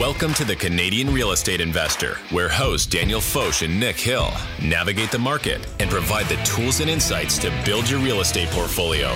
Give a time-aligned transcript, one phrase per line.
[0.00, 4.28] Welcome to the Canadian Real Estate Investor, where hosts Daniel Foch and Nick Hill
[4.60, 9.14] navigate the market and provide the tools and insights to build your real estate portfolio.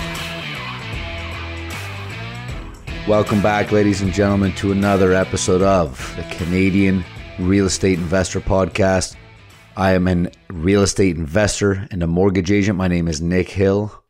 [3.08, 7.04] Welcome back, ladies and gentlemen, to another episode of the Canadian
[7.40, 9.16] Real Estate Investor Podcast.
[9.76, 12.78] I am a real estate investor and a mortgage agent.
[12.78, 14.04] My name is Nick Hill.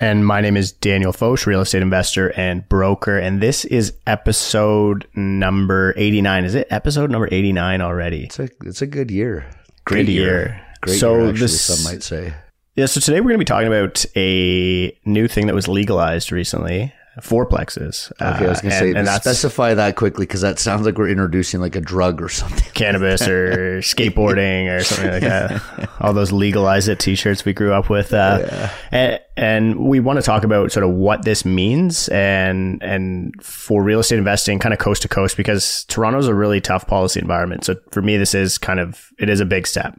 [0.00, 3.18] And my name is Daniel Foch, real estate investor and broker.
[3.18, 6.44] And this is episode number 89.
[6.44, 8.24] Is it episode number 89 already?
[8.24, 9.50] It's a, it's a good year.
[9.84, 10.24] Great Good year.
[10.24, 10.66] year.
[10.82, 12.32] Great So year, actually, this- some might say.
[12.76, 12.86] Yeah.
[12.86, 16.92] So today we're going to be talking about a new thing that was legalized recently
[17.20, 18.10] fourplexes.
[18.20, 20.84] Okay, I was going to Uh, say, and, and specify that quickly because that sounds
[20.86, 22.66] like we're introducing like a drug or something.
[22.74, 25.90] cannabis or skateboarding or something like that.
[26.00, 28.12] All those legalize it t-shirts we grew up with.
[28.12, 33.34] Uh, and, and we want to talk about sort of what this means and, and
[33.42, 37.20] for real estate investing kind of coast to coast because Toronto's a really tough policy
[37.20, 37.64] environment.
[37.64, 39.98] So for me, this is kind of, it is a big step.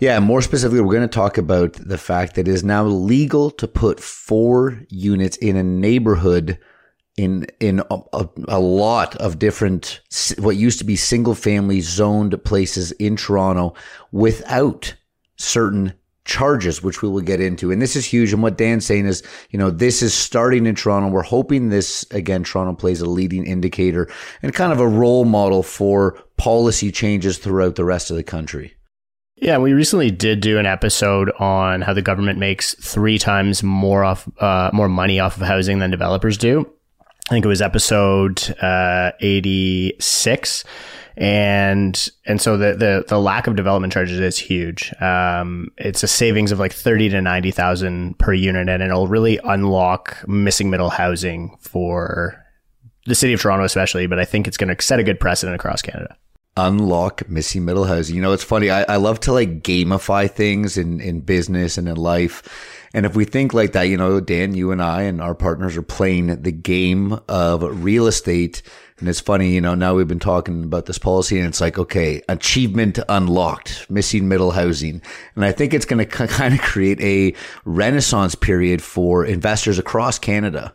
[0.00, 3.50] Yeah, more specifically, we're going to talk about the fact that it is now legal
[3.52, 6.58] to put four units in a neighborhood
[7.18, 10.00] in in a, a, lot of different
[10.38, 13.74] what used to be single family zoned places in Toronto
[14.10, 14.94] without
[15.36, 15.92] certain
[16.24, 17.70] charges, which we will get into.
[17.70, 18.32] And this is huge.
[18.32, 21.08] And what Dan's saying is, you know, this is starting in Toronto.
[21.08, 24.08] We're hoping this again, Toronto plays a leading indicator
[24.42, 28.76] and kind of a role model for policy changes throughout the rest of the country.
[29.40, 34.04] Yeah, we recently did do an episode on how the government makes three times more
[34.04, 36.70] off, uh, more money off of housing than developers do.
[37.00, 40.64] I think it was episode uh, eighty six,
[41.16, 44.92] and and so the, the the lack of development charges is huge.
[45.00, 49.38] Um, it's a savings of like thirty to ninety thousand per unit, and it'll really
[49.44, 52.44] unlock missing middle housing for
[53.06, 54.06] the city of Toronto, especially.
[54.06, 56.16] But I think it's going to set a good precedent across Canada.
[56.56, 58.16] Unlock missing middle housing.
[58.16, 58.70] You know, it's funny.
[58.70, 62.78] I, I love to like gamify things in, in business and in life.
[62.92, 65.76] And if we think like that, you know, Dan, you and I and our partners
[65.76, 68.62] are playing the game of real estate.
[68.98, 71.78] And it's funny, you know, now we've been talking about this policy and it's like,
[71.78, 75.00] okay, achievement unlocked, missing middle housing.
[75.36, 80.18] And I think it's going to kind of create a renaissance period for investors across
[80.18, 80.74] Canada.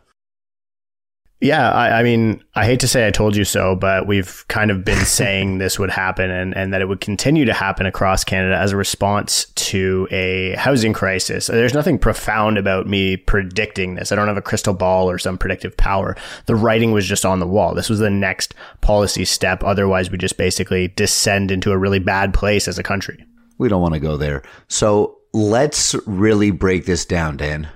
[1.40, 4.70] Yeah, I, I mean, I hate to say I told you so, but we've kind
[4.70, 8.24] of been saying this would happen and, and that it would continue to happen across
[8.24, 11.48] Canada as a response to a housing crisis.
[11.48, 14.12] There's nothing profound about me predicting this.
[14.12, 16.16] I don't have a crystal ball or some predictive power.
[16.46, 17.74] The writing was just on the wall.
[17.74, 19.62] This was the next policy step.
[19.62, 23.22] Otherwise, we just basically descend into a really bad place as a country.
[23.58, 24.42] We don't want to go there.
[24.68, 27.68] So let's really break this down, Dan.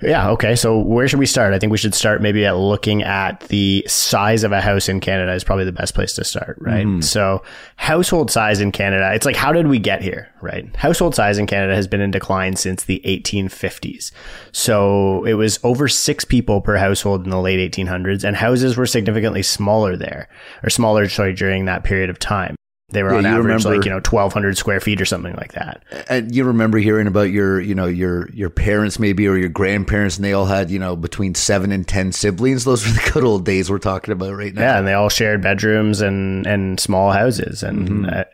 [0.00, 0.30] Yeah.
[0.30, 0.54] Okay.
[0.54, 1.52] So where should we start?
[1.52, 5.00] I think we should start maybe at looking at the size of a house in
[5.00, 6.86] Canada is probably the best place to start, right?
[6.86, 7.00] Mm-hmm.
[7.00, 7.42] So
[7.76, 10.74] household size in Canada, it's like, how did we get here, right?
[10.76, 14.12] Household size in Canada has been in decline since the 1850s.
[14.52, 18.86] So it was over six people per household in the late 1800s and houses were
[18.86, 20.28] significantly smaller there
[20.62, 22.57] or smaller, sorry, during that period of time.
[22.90, 25.52] They were Yeah, on average remember- like, you know, 1200 square feet or something like
[25.52, 25.82] that.
[26.08, 30.16] And you remember hearing about your, you know, your your parents maybe or your grandparents,
[30.16, 32.64] and they all had, you know, between seven and ten siblings.
[32.64, 34.62] Those were the good old days we're talking about right now.
[34.62, 38.24] Yeah, and they all shared bedrooms and and small houses, and uh,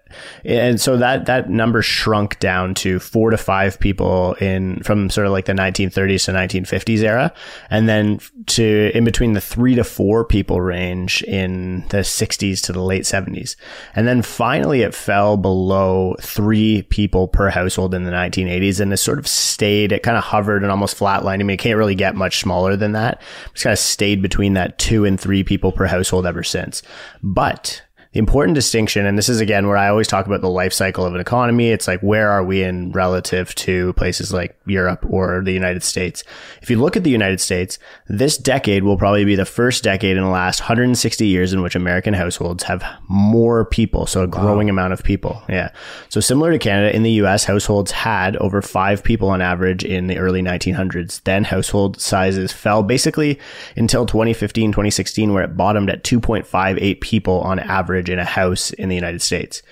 [0.44, 5.26] and so that that number shrunk down to four to five people in from sort
[5.26, 7.32] of like the 1930s to 1950s era,
[7.70, 12.72] and then to in between the three to four people range in the 60s to
[12.72, 13.56] the late 70s,
[13.96, 18.98] and then finally it fell below three people per household in the 1980s, and it
[18.98, 19.90] sort of stayed.
[19.90, 21.40] It kind of hovered and almost flatlined.
[21.40, 23.22] I mean, it can't really get much smaller than that.
[23.52, 26.82] It's kind of stayed between that two and three people per household ever since.
[27.22, 27.80] But
[28.14, 31.14] important distinction, and this is again where I always talk about the life cycle of
[31.14, 31.70] an economy.
[31.70, 36.22] It's like, where are we in relative to places like Europe or the United States?
[36.62, 40.16] If you look at the United States, this decade will probably be the first decade
[40.16, 44.06] in the last 160 years in which American households have more people.
[44.06, 45.42] So a growing amount of people.
[45.48, 45.70] Yeah.
[46.08, 50.06] So similar to Canada, in the US, households had over five people on average in
[50.06, 51.22] the early 1900s.
[51.24, 53.40] Then household sizes fell basically
[53.76, 58.88] until 2015, 2016, where it bottomed at 2.58 people on average in a house in
[58.88, 59.62] the United States.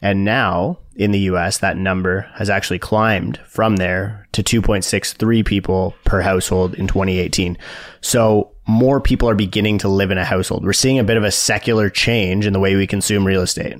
[0.00, 5.94] And now in the US, that number has actually climbed from there to 2.63 people
[6.04, 7.56] per household in 2018.
[8.00, 10.64] So more people are beginning to live in a household.
[10.64, 13.76] We're seeing a bit of a secular change in the way we consume real estate.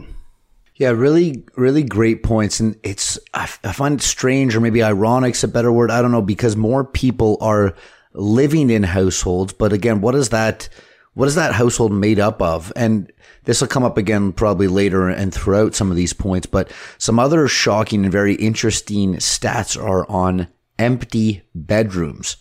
[0.77, 2.61] Yeah, really, really great points.
[2.61, 5.91] And it's, I, I find it strange or maybe ironic's a better word.
[5.91, 7.75] I don't know, because more people are
[8.15, 9.53] living in households.
[9.53, 10.69] But again, what does that,
[11.15, 12.73] what is that household made up of?
[12.75, 13.13] And
[13.45, 17.19] this will come up again probably later and throughout some of these points, but some
[17.19, 20.49] other shocking and very interesting stats are on
[20.79, 22.37] empty bedrooms.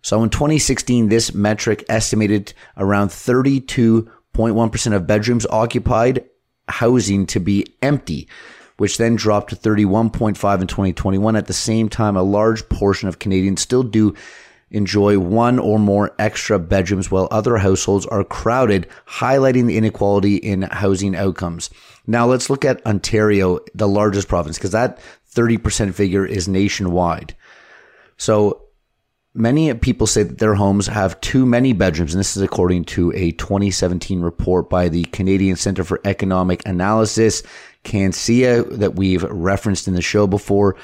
[0.00, 6.24] So in 2016, this metric estimated around 32.1% of bedrooms occupied
[6.68, 8.28] housing to be empty,
[8.76, 11.36] which then dropped to 31.5 in 2021.
[11.36, 14.14] At the same time, a large portion of Canadians still do
[14.70, 20.62] enjoy one or more extra bedrooms while other households are crowded, highlighting the inequality in
[20.62, 21.70] housing outcomes.
[22.06, 24.98] Now let's look at Ontario, the largest province, because that
[25.34, 27.34] 30% figure is nationwide.
[28.16, 28.64] So
[29.34, 33.12] many people say that their homes have too many bedrooms, and this is according to
[33.14, 37.42] a 2017 report by the Canadian Center for Economic Analysis,
[37.82, 40.76] CANCEA, that we've referenced in the show before.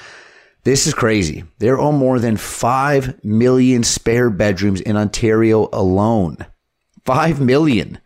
[0.64, 1.44] This is crazy.
[1.58, 6.36] There are more than 5 million spare bedrooms in Ontario alone.
[7.04, 7.98] 5 million.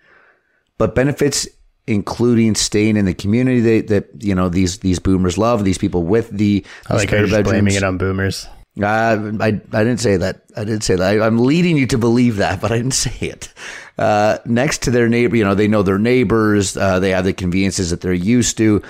[0.79, 1.49] But benefits
[1.87, 6.03] including staying in the community that, that you know these these boomers love, these people
[6.03, 7.49] with the, I like spare bedrooms.
[7.49, 8.47] blaming it on boomers.
[8.81, 9.51] Uh, I, I
[9.85, 10.43] didn't say that.
[10.57, 11.21] I didn't say that.
[11.21, 13.53] I, am leading you to believe that, but I didn't say it.
[13.97, 16.77] Uh, next to their neighbor, you know, they know their neighbors.
[16.77, 18.83] Uh, they have the conveniences that they're used to.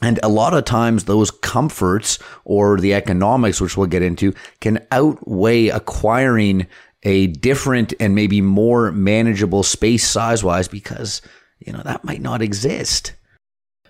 [0.00, 4.86] And a lot of times those comforts or the economics, which we'll get into, can
[4.92, 6.66] outweigh acquiring
[7.02, 11.22] a different and maybe more manageable space size wise because,
[11.58, 13.14] you know, that might not exist.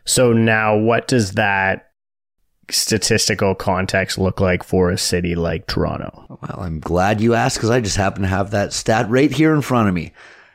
[0.05, 1.91] So now what does that
[2.71, 6.39] statistical context look like for a city like Toronto?
[6.41, 9.55] Well, I'm glad you asked because I just happen to have that stat right here
[9.55, 10.13] in front of me.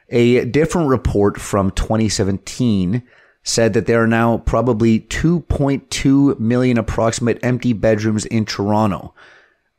[0.10, 3.04] A different report from 2017
[3.44, 9.14] said that there are now probably 2.2 million approximate empty bedrooms in Toronto.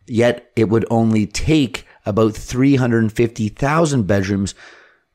[0.06, 4.54] Yet it would only take about 350,000 bedrooms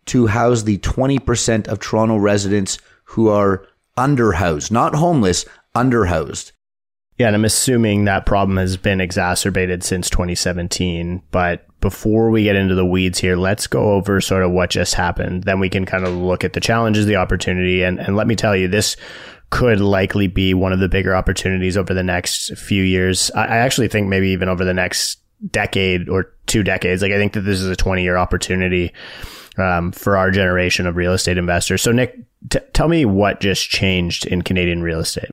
[0.06, 5.46] to house the 20% of Toronto residents who are underhoused, not homeless,
[5.76, 6.52] underhoused.
[7.20, 11.22] Yeah, and I'm assuming that problem has been exacerbated since 2017.
[11.32, 14.94] But before we get into the weeds here, let's go over sort of what just
[14.94, 15.44] happened.
[15.44, 17.84] Then we can kind of look at the challenges, the opportunity.
[17.84, 18.96] And, and let me tell you, this
[19.50, 23.32] could likely be one of the bigger opportunities over the next few years.
[23.32, 25.20] I, I actually think maybe even over the next
[25.52, 27.02] decade or two decades.
[27.02, 28.94] Like I think that this is a 20 year opportunity
[29.58, 31.82] um, for our generation of real estate investors.
[31.82, 32.18] So Nick,
[32.50, 35.32] t- tell me what just changed in Canadian real estate.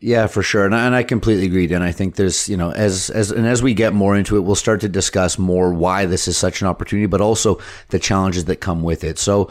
[0.00, 1.72] Yeah, for sure, and I, and I completely agree.
[1.72, 4.40] And I think there's, you know, as as and as we get more into it,
[4.40, 7.58] we'll start to discuss more why this is such an opportunity, but also
[7.88, 9.18] the challenges that come with it.
[9.18, 9.50] So,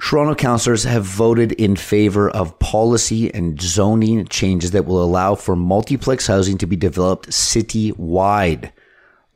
[0.00, 5.54] Toronto councillors have voted in favor of policy and zoning changes that will allow for
[5.54, 8.72] multiplex housing to be developed city-wide.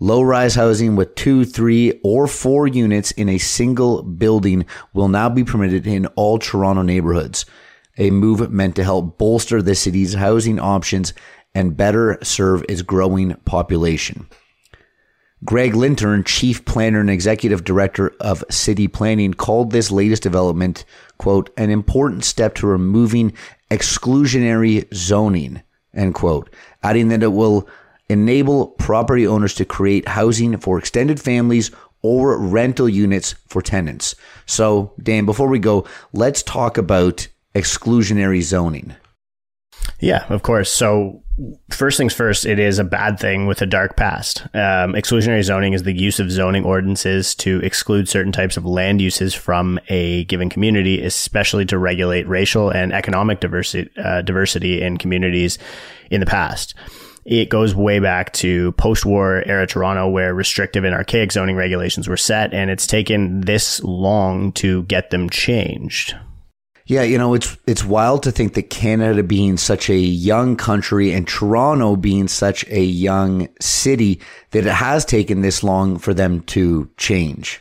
[0.01, 5.45] Low-rise housing with two, three, or four units in a single building will now be
[5.45, 7.47] permitted in all Toronto neighborhoods
[7.99, 11.13] a move meant to help bolster the city's housing options
[11.55, 14.29] and better serve its growing population.
[15.45, 20.85] Gregg Lintern, chief planner and executive director of city planning, called this latest development,
[21.19, 23.33] quote, an important step to removing
[23.71, 25.63] exclusionary zoning,
[25.95, 26.53] end quote,
[26.83, 27.69] adding that it will
[28.09, 31.71] enable property owners to create housing for extended families
[32.03, 34.15] or rental units for tenants.
[34.47, 38.95] So, Dan, before we go, let's talk about exclusionary zoning?
[40.01, 40.71] Yeah, of course.
[40.71, 41.23] So,
[41.71, 44.43] first things first, it is a bad thing with a dark past.
[44.55, 49.01] Um, exclusionary zoning is the use of zoning ordinances to exclude certain types of land
[49.01, 54.99] uses from a given community, especially to regulate racial and economic diversity, uh, diversity in
[54.99, 55.59] communities
[56.11, 56.75] in the past.
[57.25, 62.09] It goes way back to post war era Toronto, where restrictive and archaic zoning regulations
[62.09, 66.15] were set, and it's taken this long to get them changed.
[66.89, 71.13] Yeah, you know, it's it's wild to think that Canada being such a young country
[71.13, 74.21] and Toronto being such a young city
[74.53, 77.61] that it has taken this long for them to change.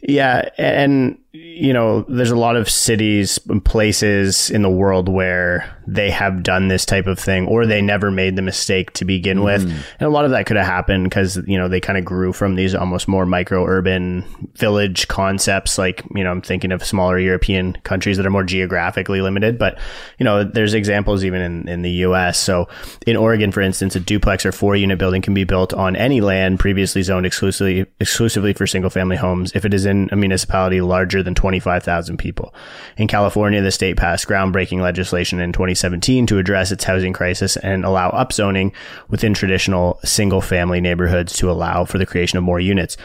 [0.00, 5.76] Yeah, and you know, there's a lot of cities and places in the world where
[5.86, 9.38] they have done this type of thing or they never made the mistake to begin
[9.38, 9.44] mm.
[9.44, 9.62] with.
[9.62, 12.32] And a lot of that could have happened because, you know, they kind of grew
[12.32, 14.24] from these almost more micro urban
[14.56, 15.78] village concepts.
[15.78, 19.56] Like, you know, I'm thinking of smaller European countries that are more geographically limited.
[19.56, 19.78] But,
[20.18, 22.40] you know, there's examples even in, in the US.
[22.40, 22.68] So
[23.06, 26.20] in Oregon, for instance, a duplex or four unit building can be built on any
[26.20, 30.80] land previously zoned exclusively, exclusively for single family homes if it is in a municipality
[30.80, 32.54] larger than 25,000 people.
[32.96, 37.84] In California, the state passed groundbreaking legislation in 2017 to address its housing crisis and
[37.84, 38.72] allow upzoning
[39.08, 42.96] within traditional single family neighborhoods to allow for the creation of more units.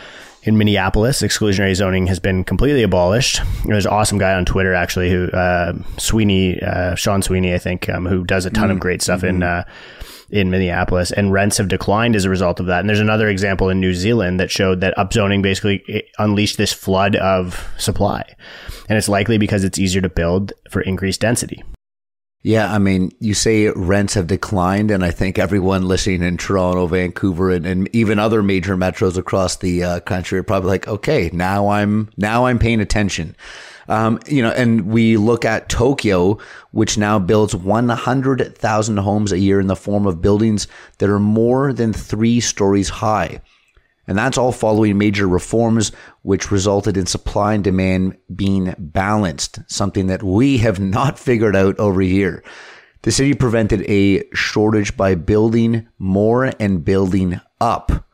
[0.44, 3.42] in Minneapolis, exclusionary zoning has been completely abolished.
[3.66, 7.90] There's an awesome guy on Twitter actually who uh, Sweeney, uh, Sean Sweeney, I think,
[7.90, 9.42] um, who does a ton of great stuff in.
[9.42, 9.64] Uh,
[10.30, 12.80] in Minneapolis, and rents have declined as a result of that.
[12.80, 17.16] And there's another example in New Zealand that showed that upzoning basically unleashed this flood
[17.16, 18.24] of supply,
[18.90, 21.64] and it's likely because it's easier to build for increased density.
[22.46, 26.86] Yeah, I mean, you say rents have declined, and I think everyone listening in Toronto,
[26.86, 31.32] Vancouver, and, and even other major metros across the uh, country are probably like, okay,
[31.34, 33.36] now I'm now I'm paying attention.
[33.88, 36.40] Um, you know, and we look at Tokyo,
[36.72, 41.72] which now builds 100,000 homes a year in the form of buildings that are more
[41.74, 43.42] than three stories high.
[44.08, 50.08] And that's all following major reforms, which resulted in supply and demand being balanced, something
[50.08, 52.44] that we have not figured out over here.
[53.02, 58.05] The city prevented a shortage by building more and building up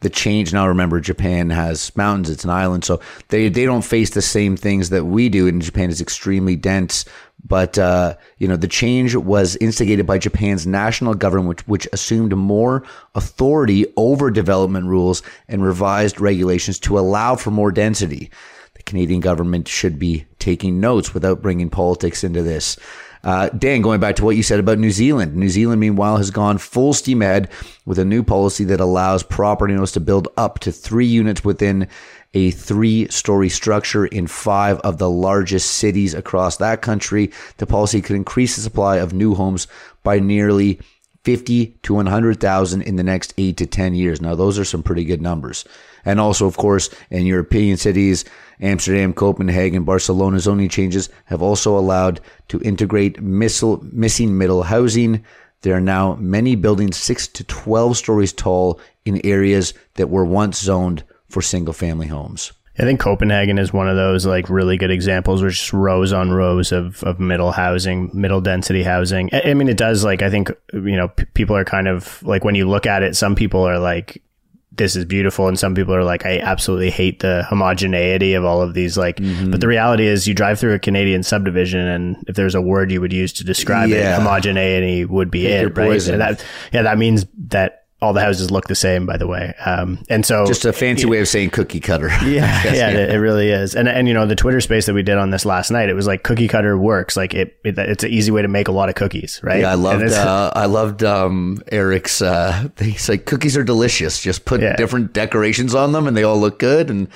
[0.00, 4.10] the change now remember japan has mountains it's an island so they they don't face
[4.10, 7.04] the same things that we do and japan is extremely dense.
[7.46, 12.34] But uh, you know the change was instigated by japan's national government which, which assumed
[12.36, 18.30] more authority over development rules and revised regulations to allow for more density.
[18.74, 22.76] The canadian government should be taking notes without bringing politics into this
[23.24, 26.30] uh, Dan, going back to what you said about New Zealand, New Zealand, meanwhile, has
[26.30, 27.50] gone full steam ahead
[27.84, 31.88] with a new policy that allows property owners to build up to three units within
[32.34, 37.30] a three story structure in five of the largest cities across that country.
[37.56, 39.66] The policy could increase the supply of new homes
[40.02, 40.80] by nearly
[41.24, 44.20] 50 to 100,000 in the next eight to 10 years.
[44.20, 45.64] Now, those are some pretty good numbers.
[46.04, 48.24] And also, of course, in European cities,
[48.60, 55.24] Amsterdam, Copenhagen, Barcelona zoning changes have also allowed to integrate missile, missing middle housing.
[55.62, 60.60] There are now many buildings 6 to 12 stories tall in areas that were once
[60.60, 62.52] zoned for single family homes.
[62.80, 66.30] I think Copenhagen is one of those like really good examples where just rows on
[66.30, 69.30] rows of, of middle housing, middle density housing.
[69.32, 72.22] I, I mean, it does like, I think, you know, p- people are kind of
[72.22, 74.22] like, when you look at it, some people are like,
[74.72, 78.60] this is beautiful and some people are like i absolutely hate the homogeneity of all
[78.60, 79.50] of these like mm-hmm.
[79.50, 82.90] but the reality is you drive through a canadian subdivision and if there's a word
[82.90, 84.12] you would use to describe yeah.
[84.12, 88.20] it homogeneity would be Take it right and that yeah that means that all the
[88.20, 89.54] houses look the same, by the way.
[89.64, 92.10] Um, and so just a fancy way of saying cookie cutter.
[92.28, 92.88] Yeah, yeah, yeah.
[92.90, 93.74] It, it, really is.
[93.74, 95.94] And and you know the Twitter space that we did on this last night, it
[95.94, 97.16] was like cookie cutter works.
[97.16, 99.60] Like it, it it's an easy way to make a lot of cookies, right?
[99.60, 102.20] Yeah, I loved uh, I loved um, Eric's.
[102.20, 104.20] Uh, he's like cookies are delicious.
[104.20, 104.76] Just put yeah.
[104.76, 106.90] different decorations on them, and they all look good.
[106.90, 107.08] And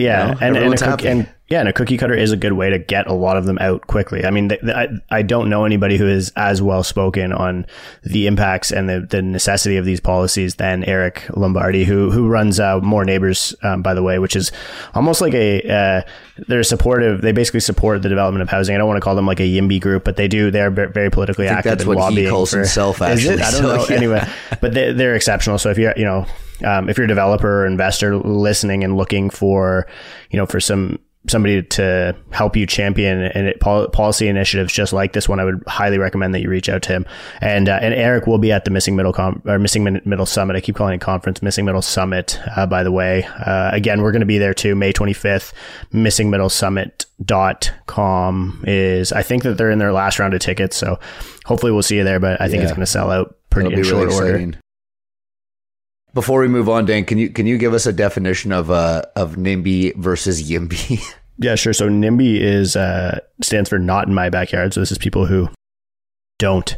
[0.00, 2.52] yeah, you know, and and, a, and yeah, and a cookie cutter is a good
[2.52, 4.24] way to get a lot of them out quickly.
[4.24, 7.66] I mean, I, I don't know anybody who is as well spoken on
[8.04, 12.60] the impacts and the, the necessity of these policies than Eric Lombardi, who who runs
[12.60, 14.52] uh, More Neighbors, um, by the way, which is
[14.94, 16.02] almost like a uh,
[16.46, 17.20] they're supportive.
[17.20, 18.76] They basically support the development of housing.
[18.76, 20.52] I don't want to call them like a YIMBY group, but they do.
[20.52, 21.78] They're very politically active.
[21.78, 23.02] That's what he calls for, himself.
[23.02, 23.86] Actually, I don't so, know.
[23.88, 23.96] Yeah.
[23.96, 24.28] Anyway,
[24.60, 25.58] but they, they're exceptional.
[25.58, 26.26] So if you're you know
[26.64, 29.86] um, if you're a developer or investor listening and looking for
[30.30, 30.98] you know for some
[31.28, 35.98] somebody to help you champion and policy initiatives just like this one, I would highly
[35.98, 37.06] recommend that you reach out to him.
[37.40, 40.56] And uh, and Eric will be at the Missing Middle Com- or Missing Middle Summit.
[40.56, 42.40] I keep calling it conference, Missing Middle Summit.
[42.56, 45.52] Uh, by the way, uh, again, we're going to be there too, May 25th.
[45.92, 50.40] Missing Middle Summit dot com is I think that they're in their last round of
[50.40, 50.98] tickets, so
[51.44, 52.20] hopefully we'll see you there.
[52.20, 52.64] But I think yeah.
[52.64, 54.59] it's going to sell out pretty in short really order.
[56.12, 59.02] Before we move on, Dan, can you can you give us a definition of uh
[59.16, 61.00] of NIMBY versus YIMBY?
[61.42, 61.72] Yeah, sure.
[61.72, 64.74] So NIMBY is uh, stands for not in my backyard.
[64.74, 65.48] So this is people who
[66.38, 66.76] don't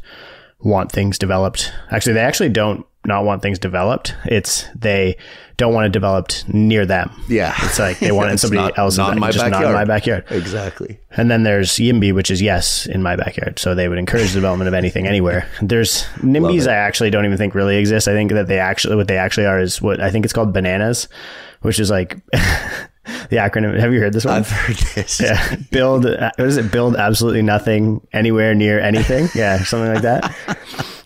[0.60, 1.72] want things developed.
[1.90, 4.14] Actually, they actually don't not want things developed.
[4.24, 5.16] It's they
[5.56, 7.10] don't want it developed near them.
[7.28, 9.62] Yeah, it's like they want it in somebody not, else's not in my just backyard.
[9.62, 10.24] not in my backyard.
[10.30, 10.98] Exactly.
[11.10, 13.58] And then there's YIMBY, which is yes in my backyard.
[13.58, 15.48] So they would encourage the development of anything anywhere.
[15.60, 16.68] There's NIMBYs.
[16.68, 18.08] I actually don't even think really exist.
[18.08, 20.52] I think that they actually what they actually are is what I think it's called
[20.52, 21.08] bananas,
[21.62, 23.78] which is like the acronym.
[23.78, 24.34] Have you heard this one?
[24.34, 25.20] I've heard this.
[25.20, 25.56] Yeah.
[25.70, 26.70] Build, uh, what is it?
[26.70, 29.28] Build absolutely nothing anywhere near anything.
[29.34, 29.62] Yeah.
[29.64, 30.36] Something like that.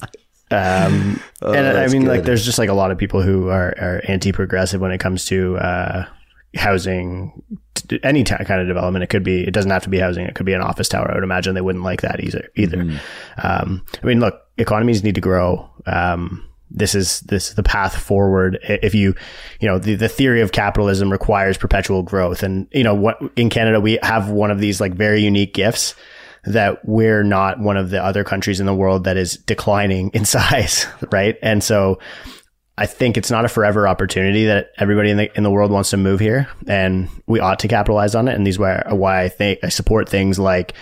[0.51, 2.09] Um, oh, and I mean, good.
[2.09, 5.25] like, there's just like a lot of people who are, are anti-progressive when it comes
[5.27, 6.07] to, uh,
[6.55, 7.43] housing,
[8.03, 9.03] any t- kind of development.
[9.03, 10.25] It could be, it doesn't have to be housing.
[10.25, 11.11] It could be an office tower.
[11.11, 12.79] I would imagine they wouldn't like that either, either.
[12.79, 13.47] Mm-hmm.
[13.47, 15.69] Um, I mean, look, economies need to grow.
[15.85, 18.59] Um, this is this the path forward.
[18.63, 19.15] If you,
[19.61, 22.43] you know, the, the theory of capitalism requires perpetual growth.
[22.43, 25.95] And, you know, what in Canada, we have one of these like very unique gifts
[26.47, 30.25] that we're not one of the other countries in the world that is declining in
[30.37, 30.87] size.
[31.11, 31.37] Right.
[31.43, 31.99] And so
[32.79, 35.91] I think it's not a forever opportunity that everybody in the in the world wants
[35.91, 38.35] to move here, and we ought to capitalize on it.
[38.35, 40.75] And these are why I think I support things like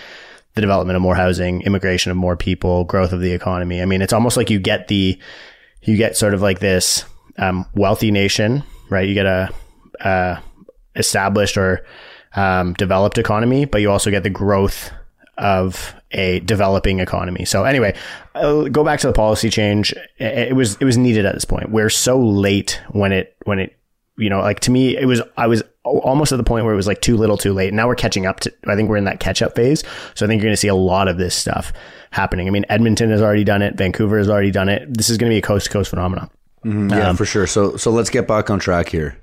[0.55, 3.81] the development of more housing, immigration of more people, growth of the economy.
[3.81, 5.17] I mean, it's almost like you get the
[5.83, 7.05] you get sort of like this
[7.37, 9.07] um, wealthy nation, right?
[9.07, 9.49] You get a,
[10.01, 10.43] a
[10.97, 11.85] established or
[12.35, 14.91] um, developed economy, but you also get the growth
[15.37, 17.45] of a developing economy.
[17.45, 17.95] So anyway,
[18.33, 19.93] I'll go back to the policy change.
[20.17, 21.69] It was it was needed at this point.
[21.69, 23.77] We're so late when it when it
[24.17, 26.77] you know like to me it was I was almost at the point where it
[26.77, 27.73] was like too little too late.
[27.73, 29.83] Now we're catching up to I think we're in that catch up phase.
[30.13, 31.73] So I think you're going to see a lot of this stuff
[32.11, 32.47] happening.
[32.47, 34.93] I mean Edmonton has already done it, Vancouver has already done it.
[34.93, 36.29] This is going to be a coast to coast phenomenon.
[36.63, 37.45] Mm-hmm, yeah, um, for sure.
[37.45, 39.21] So so let's get back on track here.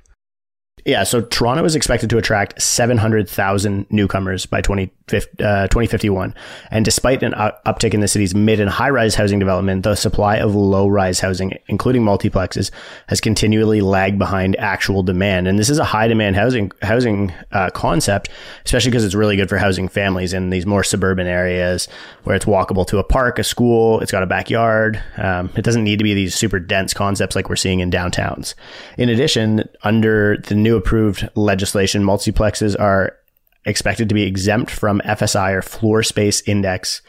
[0.85, 6.35] Yeah, so Toronto is expected to attract 700,000 newcomers by 20, uh, 2051.
[6.73, 10.39] And despite an uptick in the city's mid and high rise housing development, the supply
[10.39, 12.73] of low rise housing, including multiplexes,
[13.07, 15.47] has continually lagged behind actual demand.
[15.47, 18.29] And this is a high demand housing housing uh, concept,
[18.65, 21.87] especially because it's really good for housing families in these more suburban areas
[22.25, 25.01] where it's walkable to a park, a school, it's got a backyard.
[25.17, 28.55] Um, it doesn't need to be these super dense concepts like we're seeing in downtowns.
[28.99, 33.17] In addition, under the new approved legislation, multiplexes are
[33.65, 37.01] expected to be exempt from FSI or floor space index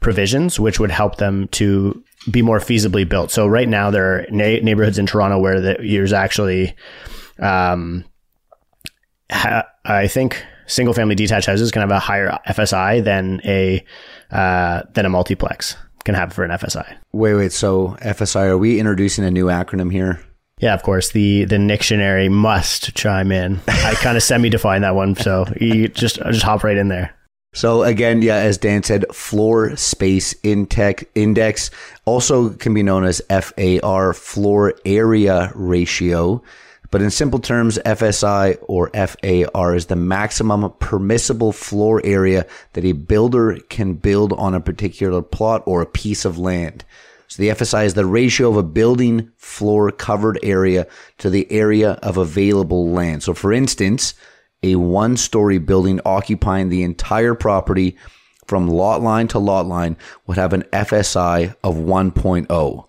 [0.00, 3.30] provisions, which would help them to be more feasibly built.
[3.30, 6.74] So right now there are na- neighborhoods in Toronto where the, there's actually,
[7.38, 8.04] um,
[9.30, 13.84] ha- I think single family detached houses can have a higher FSI than a
[14.30, 16.96] uh, than a multiplex can have for an FSI.
[17.12, 17.52] Wait, wait.
[17.52, 20.20] So FSI, are we introducing a new acronym here?
[20.62, 21.10] Yeah, of course.
[21.10, 23.60] The the dictionary must chime in.
[23.66, 27.14] I kind of semi-define that one, so you just just hop right in there.
[27.52, 31.70] So again, yeah, as Dan said, floor space index
[32.06, 36.42] also can be known as FAR, floor area ratio.
[36.92, 42.92] But in simple terms, FSI or FAR is the maximum permissible floor area that a
[42.92, 46.84] builder can build on a particular plot or a piece of land.
[47.32, 51.92] So the FSI is the ratio of a building floor covered area to the area
[52.02, 53.22] of available land.
[53.22, 54.12] So for instance,
[54.62, 57.96] a one story building occupying the entire property
[58.46, 62.88] from lot line to lot line would have an FSI of 1.0.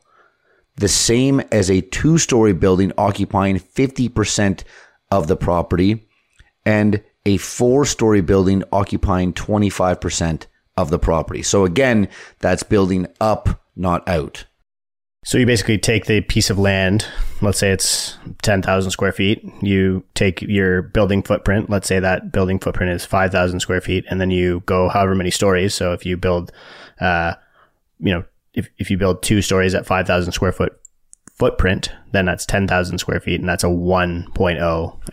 [0.76, 4.66] The same as a two story building occupying 50%
[5.10, 6.06] of the property
[6.66, 11.44] and a four story building occupying 25% of the property.
[11.44, 14.46] So again, that's building up not out.
[15.26, 17.08] So you basically take the piece of land,
[17.42, 19.44] let's say it's 10,000 square feet.
[19.62, 24.20] You take your building footprint, let's say that building footprint is 5,000 square feet, and
[24.20, 25.74] then you go however many stories.
[25.74, 26.52] So if you build,
[27.00, 27.36] uh,
[28.00, 30.78] you know, if, if you build two stories at 5,000 square foot
[31.34, 34.32] footprint, then that's 10,000 square feet and that's a 1.0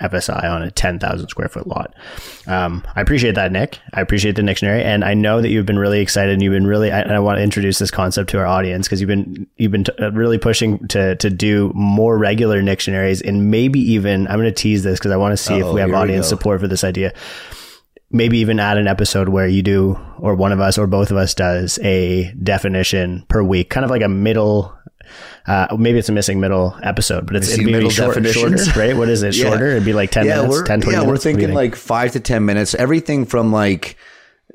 [0.00, 1.94] FSI on a 10,000 square foot lot.
[2.46, 3.78] Um, I appreciate that, Nick.
[3.94, 4.82] I appreciate the dictionary.
[4.82, 7.38] And I know that you've been really excited and you've been really, I, I want
[7.38, 10.36] to introduce this concept to our audience because you've been, you've been t- uh, really
[10.36, 14.98] pushing to, to do more regular dictionaries and maybe even, I'm going to tease this
[14.98, 17.14] because I want to see oh, if we have audience we support for this idea
[18.12, 21.16] maybe even add an episode where you do, or one of us, or both of
[21.16, 24.76] us does a definition per week, kind of like a middle
[25.46, 28.96] uh, maybe it's a missing middle episode, but it's it'd be short, shorter, right?
[28.96, 29.36] What is it?
[29.36, 29.50] yeah.
[29.50, 29.68] Shorter?
[29.68, 31.08] It'd be like 10 yeah, minutes, 10, 20 yeah, minutes.
[31.08, 32.74] we're thinking like five to 10 minutes.
[32.74, 33.96] Everything from like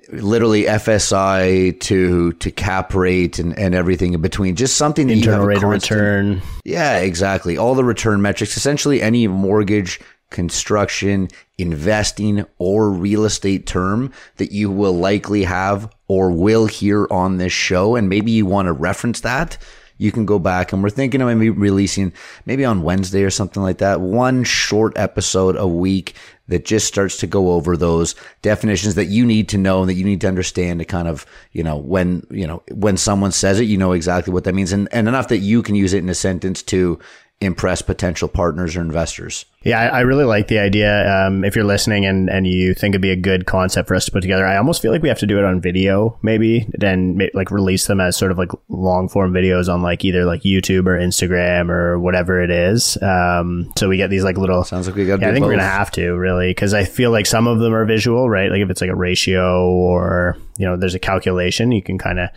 [0.09, 4.55] literally FSI to to cap rate and, and everything in between.
[4.55, 6.41] Just something that internal rate constant, of return.
[6.63, 7.57] Yeah, exactly.
[7.57, 8.57] All the return metrics.
[8.57, 16.31] Essentially, any mortgage, construction, investing, or real estate term that you will likely have or
[16.31, 19.57] will hear on this show, and maybe you want to reference that
[19.97, 22.11] you can go back and we're thinking of maybe releasing
[22.45, 26.15] maybe on Wednesday or something like that, one short episode a week
[26.47, 29.95] that just starts to go over those definitions that you need to know and that
[29.95, 33.59] you need to understand to kind of, you know, when, you know, when someone says
[33.59, 34.71] it, you know exactly what that means.
[34.71, 36.99] And, and enough that you can use it in a sentence to
[37.41, 39.45] impress potential partners or investors.
[39.63, 41.27] Yeah, I, I really like the idea.
[41.27, 44.05] Um, if you're listening and, and you think it'd be a good concept for us
[44.05, 46.69] to put together, I almost feel like we have to do it on video, maybe,
[46.73, 50.41] then like release them as sort of like long form videos on like either like
[50.41, 52.97] YouTube or Instagram or whatever it is.
[53.01, 54.63] Um, so we get these like little.
[54.63, 55.19] Sounds like we got.
[55.19, 55.49] Yeah, I think both.
[55.49, 58.49] we're gonna have to really because I feel like some of them are visual, right?
[58.49, 62.19] Like if it's like a ratio or you know there's a calculation, you can kind
[62.19, 62.29] of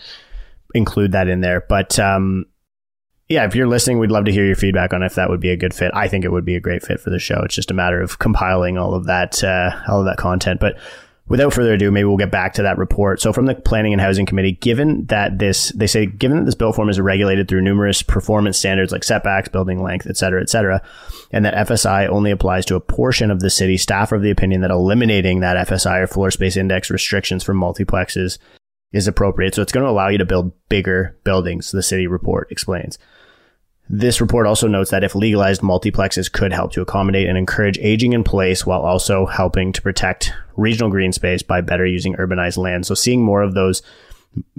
[0.75, 1.65] include that in there.
[1.69, 2.47] But um,
[3.29, 5.51] yeah, if you're listening, we'd love to hear your feedback on if that would be
[5.51, 5.91] a good fit.
[5.95, 7.43] I think it would be a great fit for the show.
[7.45, 10.61] It's just a matter of compiling all of that, uh, all of that content.
[10.61, 10.79] But
[11.29, 13.21] without further ado, maybe we'll get back to that report.
[13.21, 16.55] So from the Planning and Housing Committee, given that this, they say, given that this
[16.55, 20.49] bill form is regulated through numerous performance standards like setbacks, building length, et cetera, et
[20.49, 20.83] cetera,
[21.31, 24.31] and that FSI only applies to a portion of the city, staff are of the
[24.31, 28.39] opinion that eliminating that FSI or floor space index restrictions for multiplexes
[28.93, 29.55] is appropriate.
[29.55, 32.99] So it's going to allow you to build bigger buildings, the city report explains.
[33.91, 38.13] This report also notes that if legalized, multiplexes could help to accommodate and encourage aging
[38.13, 42.85] in place while also helping to protect regional green space by better using urbanized land.
[42.87, 43.83] So seeing more of those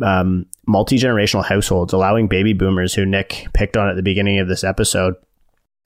[0.02, 4.48] um, multi generational households, allowing baby boomers who Nick picked on at the beginning of
[4.48, 5.13] this episode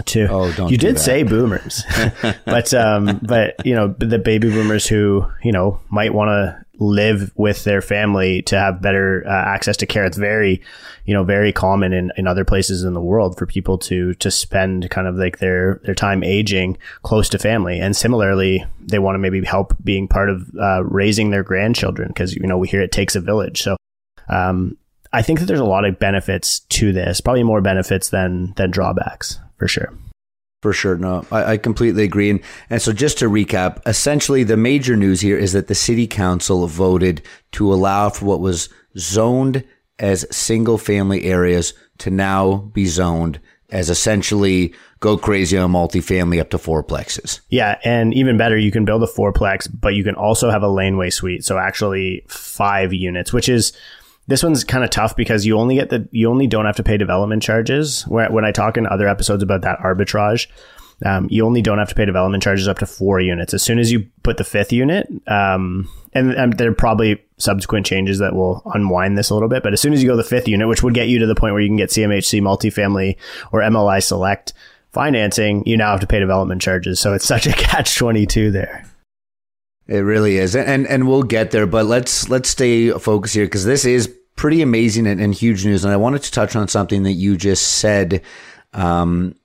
[0.05, 0.99] to Oh, don't you do did that.
[0.99, 1.83] say boomers
[2.45, 7.31] but um but you know the baby boomers who you know might want to live
[7.35, 10.05] with their family to have better uh, access to care.
[10.05, 10.61] It's very
[11.05, 14.31] you know very common in, in other places in the world for people to to
[14.31, 17.79] spend kind of like their their time aging close to family.
[17.79, 22.35] And similarly they want to maybe help being part of uh, raising their grandchildren because
[22.35, 23.61] you know we hear it takes a village.
[23.61, 23.77] So
[24.29, 24.77] um
[25.15, 28.71] I think that there's a lot of benefits to this, probably more benefits than than
[28.71, 29.93] drawbacks for sure.
[30.63, 30.95] For sure.
[30.95, 32.29] No, I, I completely agree.
[32.29, 36.07] And, and so just to recap, essentially the major news here is that the city
[36.07, 37.21] council voted
[37.51, 39.65] to allow for what was zoned
[39.99, 46.49] as single family areas to now be zoned as essentially go crazy on multifamily up
[46.51, 47.41] to fourplexes.
[47.49, 50.69] Yeah, and even better, you can build a fourplex, but you can also have a
[50.69, 51.43] laneway suite.
[51.43, 53.73] So actually five units, which is
[54.27, 56.83] this one's kind of tough because you only get the you only don't have to
[56.83, 58.03] pay development charges.
[58.07, 60.47] When, I talk in other episodes about that arbitrage,
[61.05, 63.53] um, you only don't have to pay development charges up to four units.
[63.53, 67.85] As soon as you put the fifth unit, um, and, and there are probably subsequent
[67.85, 69.63] changes that will unwind this a little bit.
[69.63, 71.35] But as soon as you go the fifth unit, which would get you to the
[71.35, 73.17] point where you can get CMHC multifamily
[73.51, 74.53] or MLI select
[74.91, 76.99] financing, you now have to pay development charges.
[76.99, 78.85] So it's such a catch twenty two there.
[79.87, 81.67] It really is, and and we'll get there.
[81.67, 85.83] But let's let's stay focused here because this is pretty amazing and, and, huge news.
[85.83, 88.21] And I wanted to touch on something that you just said,
[88.73, 89.35] um,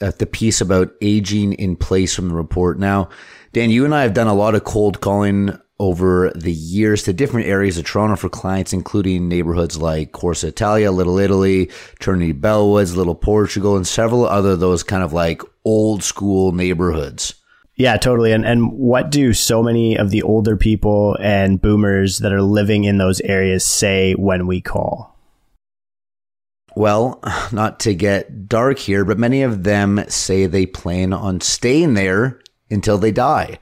[0.00, 2.78] at the piece about aging in place from the report.
[2.78, 3.08] Now,
[3.52, 7.12] Dan, you and I have done a lot of cold calling over the years to
[7.12, 12.96] different areas of Toronto for clients, including neighborhoods like Corso Italia, Little Italy, Trinity Bellwoods,
[12.96, 17.34] Little Portugal, and several other those kind of like old school neighborhoods.
[17.76, 18.32] Yeah, totally.
[18.32, 22.84] And and what do so many of the older people and boomers that are living
[22.84, 25.14] in those areas say when we call?
[26.74, 27.20] Well,
[27.52, 32.40] not to get dark here, but many of them say they plan on staying there
[32.70, 33.58] until they die.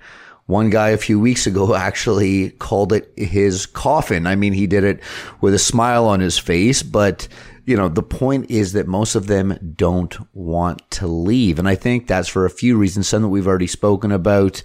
[0.47, 4.27] One guy a few weeks ago actually called it his coffin.
[4.27, 5.01] I mean, he did it
[5.41, 7.29] with a smile on his face, but
[7.67, 11.59] you know, the point is that most of them don't want to leave.
[11.59, 13.09] And I think that's for a few reasons.
[13.09, 14.63] Some that we've already spoken about.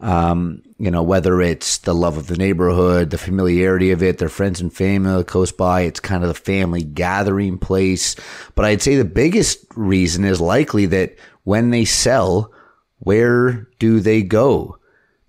[0.00, 4.28] Um, you know, whether it's the love of the neighborhood, the familiarity of it, their
[4.28, 8.16] friends and family close by, it's kind of the family gathering place.
[8.56, 11.14] But I'd say the biggest reason is likely that
[11.44, 12.52] when they sell,
[12.98, 14.76] where do they go?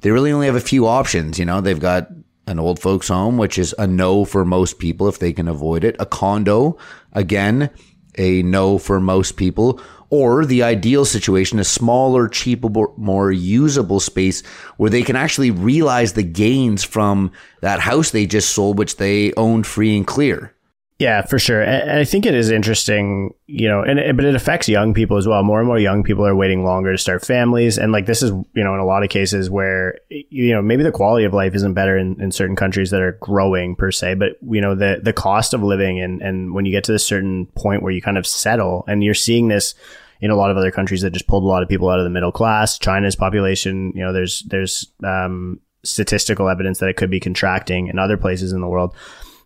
[0.04, 1.40] They really only have a few options.
[1.40, 2.10] You know, they've got
[2.46, 5.86] an old folks home, which is a no for most people if they can avoid
[5.86, 5.96] it.
[5.98, 6.78] A condo,
[7.14, 7.70] again,
[8.18, 9.80] a no for most people.
[10.10, 16.14] Or the ideal situation, a smaller, cheaper, more usable space where they can actually realize
[16.14, 20.54] the gains from that house they just sold, which they owned free and clear.
[21.00, 21.62] Yeah, for sure.
[21.62, 25.28] And I think it is interesting, you know, and but it affects young people as
[25.28, 25.44] well.
[25.44, 27.78] More and more young people are waiting longer to start families.
[27.78, 30.84] And like this is, you know, in a lot of cases where, you know, maybe
[30.84, 34.16] the quality of life isn't better in, in certain countries that are growing per se,
[34.16, 37.06] but you know, the, the cost of living and, and when you get to this
[37.06, 39.74] certain point where you kind of settle and you're seeing this
[40.22, 42.06] in a lot of other countries that just pulled a lot of people out of
[42.06, 47.10] the middle class, China's population, you know, there's, there's, um, statistical evidence that it could
[47.10, 48.96] be contracting in other places in the world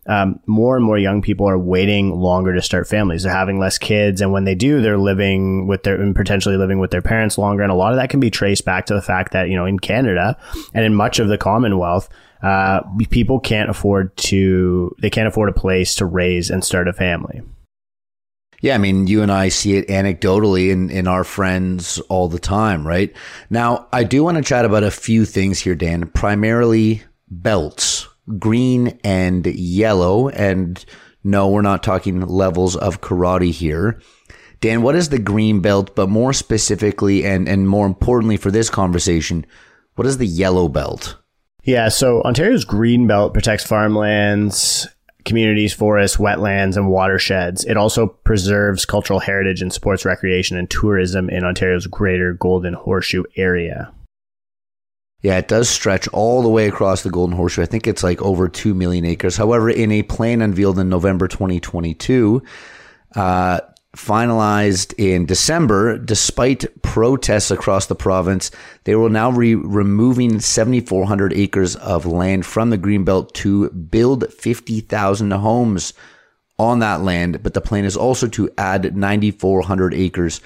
[0.08, 3.22] um, more and more young people are waiting longer to start families.
[3.22, 6.78] They're having less kids, and when they do, they're living with their and potentially living
[6.78, 7.62] with their parents longer.
[7.62, 9.66] And a lot of that can be traced back to the fact that you know
[9.66, 10.36] in Canada
[10.72, 12.08] and in much of the Commonwealth,
[12.42, 16.92] uh, people can't afford to they can't afford a place to raise and start a
[16.94, 17.42] family.
[18.60, 22.40] Yeah, I mean, you and I see it anecdotally in, in our friends all the
[22.40, 23.14] time, right?
[23.50, 28.07] Now, I do want to chat about a few things here, Dan, primarily belts
[28.38, 30.28] green and yellow.
[30.28, 30.84] And
[31.24, 34.00] no, we're not talking levels of karate here.
[34.60, 35.94] Dan, what is the green belt?
[35.94, 39.46] But more specifically, and, and more importantly for this conversation,
[39.94, 41.16] what is the yellow belt?
[41.62, 44.88] Yeah, so Ontario's green belt protects farmlands,
[45.24, 47.64] communities, forests, wetlands, and watersheds.
[47.64, 53.24] It also preserves cultural heritage and supports recreation and tourism in Ontario's greater Golden Horseshoe
[53.36, 53.92] area.
[55.20, 57.62] Yeah, it does stretch all the way across the Golden Horseshoe.
[57.62, 59.36] I think it's like over 2 million acres.
[59.36, 62.40] However, in a plan unveiled in November 2022,
[63.16, 63.60] uh,
[63.96, 68.52] finalized in December, despite protests across the province,
[68.84, 75.30] they will now be removing 7,400 acres of land from the Greenbelt to build 50,000
[75.32, 75.94] homes
[76.60, 77.42] on that land.
[77.42, 80.40] But the plan is also to add 9,400 acres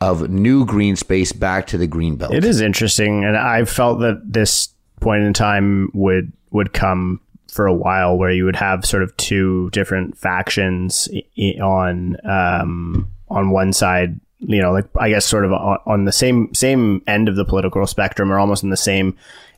[0.00, 2.34] of new green space back to the green belt.
[2.34, 4.68] It is interesting, and I felt that this
[5.00, 9.16] point in time would would come for a while, where you would have sort of
[9.16, 11.08] two different factions
[11.62, 14.20] on um, on one side.
[14.38, 17.86] You know, like I guess sort of on, the same same end of the political
[17.86, 19.16] spectrum, or almost in the same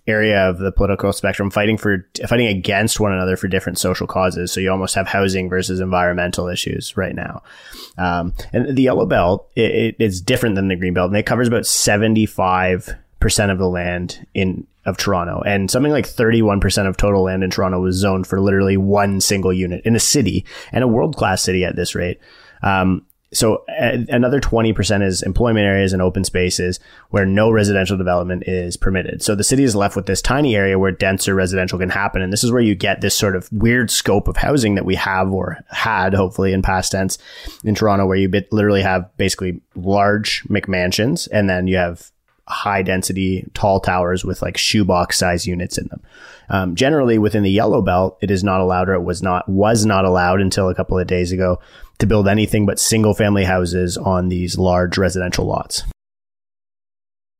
[0.09, 4.51] area of the political spectrum fighting for fighting against one another for different social causes.
[4.51, 7.42] So you almost have housing versus environmental issues right now.
[7.99, 11.27] Um, and the yellow belt it, it, it's different than the green belt, and it
[11.27, 16.40] covers about seventy five percent of the land in of Toronto, and something like thirty
[16.40, 19.94] one percent of total land in Toronto was zoned for literally one single unit in
[19.94, 22.18] a city and a world class city at this rate.
[22.62, 28.78] Um, so another 20% is employment areas and open spaces where no residential development is
[28.78, 29.22] permitted.
[29.22, 32.22] So the city is left with this tiny area where denser residential can happen.
[32.22, 34.94] And this is where you get this sort of weird scope of housing that we
[34.94, 37.18] have or had, hopefully in past tense
[37.64, 42.10] in Toronto, where you literally have basically large McMansions and then you have
[42.48, 46.00] high density tall towers with like shoebox size units in them.
[46.48, 49.84] Um, generally within the yellow belt, it is not allowed or it was not, was
[49.84, 51.60] not allowed until a couple of days ago
[51.98, 55.82] to build anything but single family houses on these large residential lots.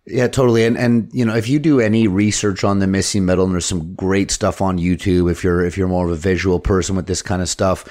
[0.07, 0.65] Yeah, totally.
[0.65, 3.67] And and you know, if you do any research on the missing middle, and there's
[3.67, 7.07] some great stuff on YouTube if you're if you're more of a visual person with
[7.07, 7.85] this kind of stuff,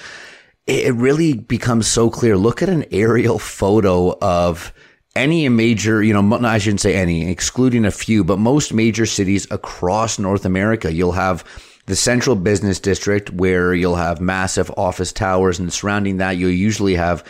[0.65, 2.35] it really becomes so clear.
[2.35, 4.73] Look at an aerial photo of
[5.15, 9.47] any major, you know, I shouldn't say any, excluding a few, but most major cities
[9.49, 11.43] across North America, you'll have
[11.87, 16.95] the central business district where you'll have massive office towers and surrounding that you'll usually
[16.95, 17.25] have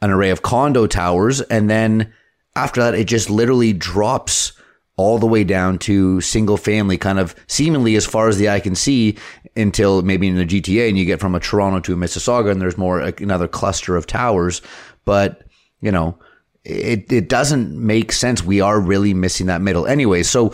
[0.00, 1.40] an array of condo towers.
[1.42, 2.12] And then
[2.56, 4.52] after that it just literally drops
[4.96, 8.60] all the way down to single family kind of seemingly as far as the eye
[8.60, 9.16] can see
[9.56, 12.60] until maybe in the GTA and you get from a Toronto to a Mississauga and
[12.60, 14.62] there's more another cluster of towers.
[15.04, 15.42] But
[15.80, 16.18] you know
[16.64, 18.44] it it doesn't make sense.
[18.44, 19.88] We are really missing that middle.
[19.88, 20.52] Anyway so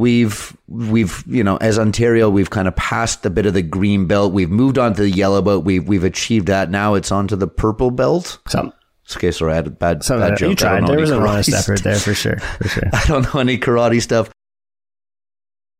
[0.00, 4.06] we've we've you know as Ontario we've kind of passed the bit of the green
[4.06, 4.32] belt.
[4.32, 5.64] We've moved on to the yellow belt.
[5.64, 6.70] We've we've achieved that.
[6.70, 8.38] Now it's on to the purple belt.
[8.48, 8.72] Some.
[9.16, 10.50] Okay sorry I had a bad, some bad joke.
[10.50, 10.86] You tried.
[10.86, 12.38] there was an honest effort there for sure.
[12.38, 12.88] For sure.
[12.92, 14.30] I don't know any karate stuff.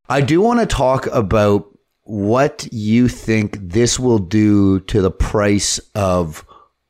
[0.08, 1.66] I do want to talk about
[2.02, 6.44] what you think this will do to the price of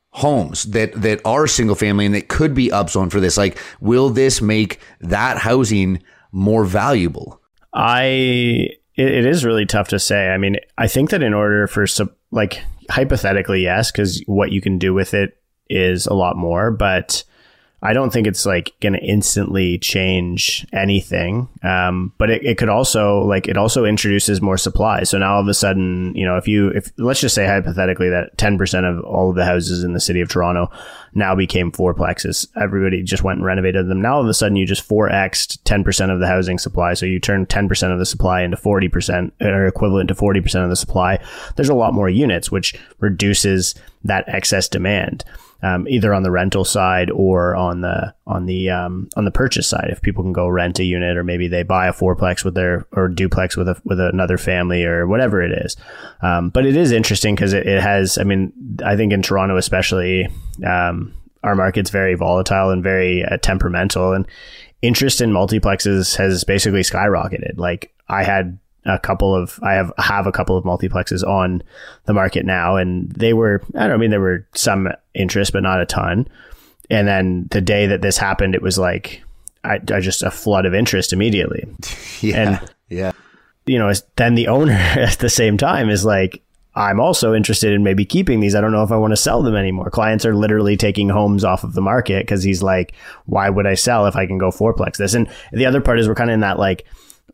[0.09, 3.37] homes that that are single family and that could be upzoned for this.
[3.37, 7.41] Like will this make that housing more valuable?
[7.73, 8.03] I
[8.95, 10.29] it, it is really tough to say.
[10.29, 14.61] I mean, I think that in order for some like hypothetically, yes, because what you
[14.61, 15.37] can do with it
[15.69, 17.23] is a lot more, but
[17.83, 21.49] I don't think it's like going to instantly change anything.
[21.63, 25.03] Um, but it, it could also like it also introduces more supply.
[25.03, 28.09] So now all of a sudden, you know, if you if let's just say hypothetically
[28.09, 30.69] that ten percent of all of the houses in the city of Toronto
[31.15, 34.01] now became fourplexes, everybody just went and renovated them.
[34.01, 36.93] Now all of a sudden you just four xed ten percent of the housing supply.
[36.93, 40.39] So you turn ten percent of the supply into forty percent or equivalent to forty
[40.39, 41.19] percent of the supply.
[41.55, 45.25] There's a lot more units, which reduces that excess demand
[45.63, 49.67] um, either on the rental side or on the on the um, on the purchase
[49.67, 49.89] side.
[49.89, 52.85] If people can go rent a unit, or maybe they buy a fourplex with their
[52.91, 55.75] or duplex with a with another family or whatever it is.
[56.21, 58.17] Um, but it is interesting because it, it, has.
[58.17, 60.27] I mean, I think in Toronto especially,
[60.65, 64.27] um, our market's very volatile and very uh, temperamental, and
[64.81, 67.57] interest in multiplexes has basically skyrocketed.
[67.57, 71.61] Like I had a couple of I have have a couple of multiplexes on
[72.05, 75.53] the market now, and they were I don't know, I mean there were some interest,
[75.53, 76.27] but not a ton.
[76.89, 79.23] And then the day that this happened, it was like
[79.63, 81.65] I, I just a flood of interest immediately.
[82.21, 83.11] yeah, and, yeah.
[83.65, 86.41] You know, then the owner at the same time is like,
[86.73, 88.55] I'm also interested in maybe keeping these.
[88.55, 89.89] I don't know if I want to sell them anymore.
[89.89, 92.93] Clients are literally taking homes off of the market because he's like,
[93.25, 95.13] why would I sell if I can go fourplex this?
[95.13, 96.85] And the other part is we're kind of in that like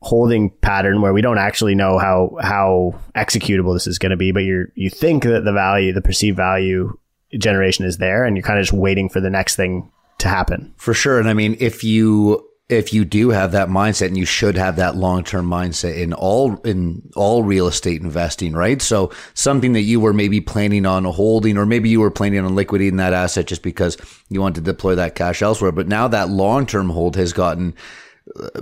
[0.01, 4.31] holding pattern where we don't actually know how how executable this is going to be,
[4.31, 6.97] but you you think that the value, the perceived value
[7.37, 10.73] generation is there, and you're kind of just waiting for the next thing to happen.
[10.77, 14.25] For sure, and I mean, if you if you do have that mindset, and you
[14.25, 18.81] should have that long term mindset in all in all real estate investing, right?
[18.81, 22.55] So something that you were maybe planning on holding, or maybe you were planning on
[22.55, 23.97] liquidating that asset just because
[24.29, 27.73] you want to deploy that cash elsewhere, but now that long term hold has gotten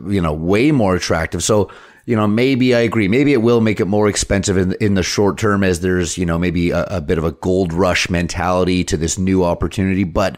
[0.07, 1.43] you know, way more attractive.
[1.43, 1.71] So,
[2.05, 3.07] you know, maybe I agree.
[3.07, 6.25] Maybe it will make it more expensive in, in the short term as there's, you
[6.25, 10.03] know, maybe a, a bit of a gold rush mentality to this new opportunity.
[10.03, 10.37] But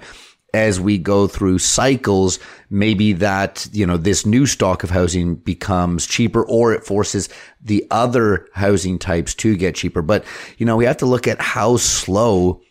[0.54, 6.08] as we go through cycles, maybe that, you know, this new stock of housing becomes
[6.08, 7.28] cheaper or it forces
[7.62, 10.02] the other housing types to get cheaper.
[10.02, 10.24] But,
[10.58, 12.62] you know, we have to look at how slow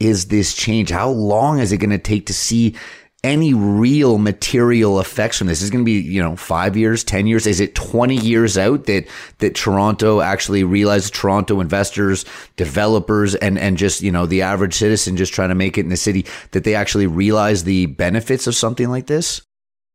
[0.00, 0.90] is this change?
[0.90, 2.76] How long is it going to take to see
[3.24, 7.26] any real material effects from this is going to be, you know, five years, 10
[7.26, 7.46] years.
[7.46, 9.06] Is it 20 years out that,
[9.38, 12.24] that Toronto actually realizes Toronto investors,
[12.56, 15.88] developers, and, and just, you know, the average citizen just trying to make it in
[15.88, 19.42] the city that they actually realize the benefits of something like this?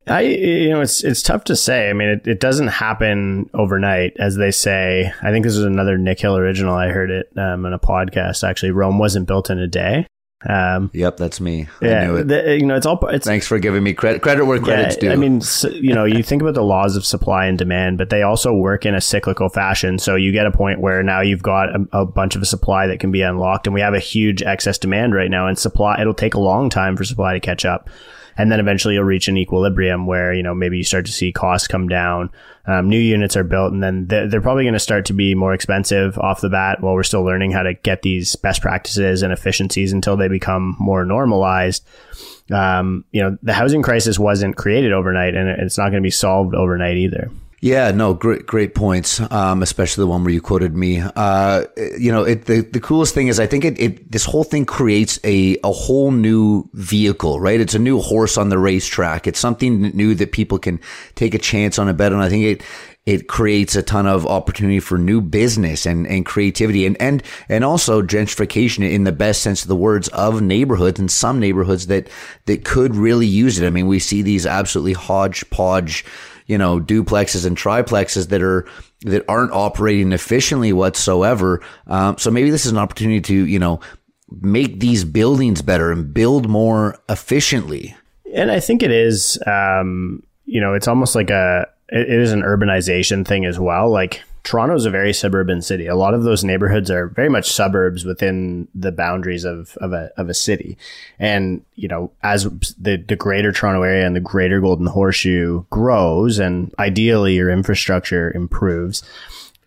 [0.06, 1.90] I, you know, it's it's tough to say.
[1.90, 5.14] I mean, it, it doesn't happen overnight, as they say.
[5.22, 6.76] I think this is another Nick Hill original.
[6.76, 8.46] I heard it um, in a podcast.
[8.46, 10.08] Actually, Rome wasn't built in a day.
[10.48, 11.68] Um, yep, that's me.
[11.82, 12.28] I yeah, it.
[12.28, 13.00] The, you know, it's all.
[13.08, 14.22] It's, Thanks for giving me credit.
[14.22, 15.12] Credit where credit's yeah, due.
[15.12, 18.10] I mean, so, you know, you think about the laws of supply and demand, but
[18.10, 20.00] they also work in a cyclical fashion.
[20.00, 22.88] So you get a point where now you've got a, a bunch of a supply
[22.88, 25.48] that can be unlocked, and we have a huge excess demand right now.
[25.48, 27.90] And supply, it'll take a long time for supply to catch up
[28.38, 31.32] and then eventually you'll reach an equilibrium where you know maybe you start to see
[31.32, 32.30] costs come down.
[32.66, 35.36] Um, new units are built and then they're, they're probably going to start to be
[35.36, 39.22] more expensive off the bat while we're still learning how to get these best practices
[39.22, 41.86] and efficiencies until they become more normalized.
[42.52, 46.12] Um, you know the housing crisis wasn't created overnight and it's not going to be
[46.12, 47.30] solved overnight either
[47.64, 49.22] yeah, no, great, great points.
[49.32, 51.00] Um, especially the one where you quoted me.
[51.00, 51.64] Uh,
[51.98, 54.66] you know, it, the the coolest thing is I think it, it this whole thing
[54.66, 57.62] creates a a whole new vehicle, right?
[57.62, 59.28] It's a new horse on the racetrack.
[59.28, 60.82] It's something new that people can
[61.16, 62.20] take a chance on a bet on.
[62.20, 62.64] I think it
[63.06, 67.66] it creates a ton of opportunity for new business and, and creativity and, and, and
[67.66, 72.08] also gentrification in the best sense of the words of neighborhoods and some neighborhoods that,
[72.46, 73.68] that could really use it.
[73.68, 76.06] I mean, we see these absolutely hodgepodge
[76.48, 78.68] you know, duplexes and triplexes that are
[79.02, 81.62] that aren't operating efficiently whatsoever.
[81.88, 83.80] Um, so maybe this is an opportunity to, you know,
[84.42, 87.96] make these buildings better and build more efficiently.
[88.34, 92.42] And I think it is, um, you know, it's almost like a, it is an
[92.42, 93.92] urbanization thing as well.
[93.92, 95.88] Like Toronto is a very suburban city.
[95.88, 100.12] A lot of those neighborhoods are very much suburbs within the boundaries of, of a,
[100.18, 100.78] of a city.
[101.18, 102.44] And, you know, as
[102.78, 108.34] the, the greater Toronto area and the greater Golden Horseshoe grows and ideally your infrastructure
[108.34, 109.02] improves,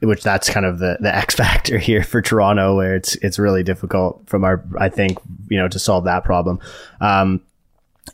[0.01, 3.63] which that's kind of the, the X factor here for Toronto, where it's, it's really
[3.63, 6.61] difficult from our, I think, you know, to solve that problem.
[7.01, 7.41] Um,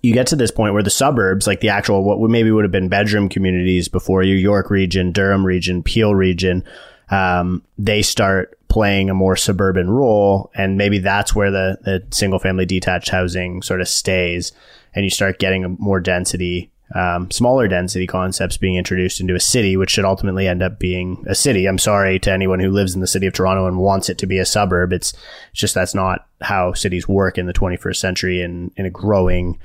[0.03, 2.73] you get to this point where the suburbs, like the actual what maybe would have
[2.73, 6.65] been bedroom communities before you, York region, Durham region, Peel region,
[7.11, 12.39] um, they start playing a more suburban role, and maybe that's where the the single
[12.39, 14.53] family detached housing sort of stays,
[14.95, 16.71] and you start getting a more density.
[16.95, 21.25] Um, smaller density concepts being introduced into a city, which should ultimately end up being
[21.27, 21.65] a city.
[21.65, 24.27] I'm sorry to anyone who lives in the city of Toronto and wants it to
[24.27, 24.93] be a suburb.
[24.93, 25.15] It's,
[25.53, 29.59] it's just that's not how cities work in the 21st century in, in a growing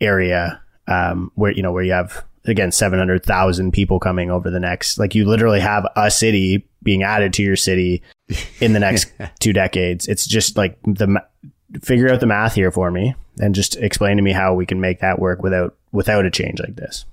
[0.00, 4.98] area um, where you know where you have again 700,000 people coming over the next
[4.98, 8.02] like you literally have a city being added to your city
[8.60, 11.22] in the next two decades it's just like the
[11.82, 14.80] figure out the math here for me and just explain to me how we can
[14.80, 17.04] make that work without without a change like this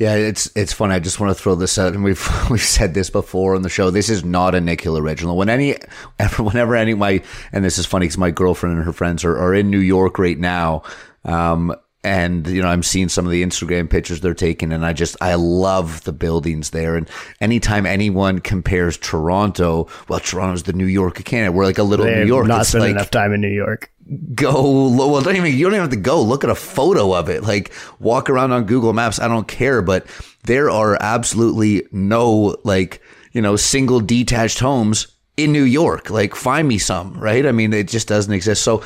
[0.00, 0.94] yeah, it's it's funny.
[0.94, 3.68] I just want to throw this out, and we've we've said this before on the
[3.68, 3.90] show.
[3.90, 5.36] This is not a Nick Hill original.
[5.36, 5.76] When any,
[6.18, 9.36] ever, whenever any my, and this is funny because my girlfriend and her friends are,
[9.36, 10.84] are in New York right now,
[11.24, 14.92] um, and you know i'm seeing some of the instagram pictures they're taking and i
[14.92, 16.96] just i love the buildings there.
[16.96, 17.08] And
[17.40, 21.52] anytime anyone compares toronto well toronto's the new york of canada.
[21.52, 22.46] We're like a little they new york.
[22.46, 23.92] not spent like, enough time in new york.
[24.34, 26.22] go well don't even you don't even have to go.
[26.22, 27.42] Look at a photo of it.
[27.42, 29.20] Like walk around on google maps.
[29.20, 29.82] I don't care.
[29.82, 30.06] But
[30.44, 33.02] there are absolutely no like
[33.32, 36.08] you know single detached homes in new york.
[36.08, 37.44] Like find me some right?
[37.44, 38.62] I mean it just doesn't exist.
[38.62, 38.82] So